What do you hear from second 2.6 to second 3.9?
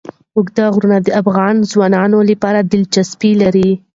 دلچسپي لري.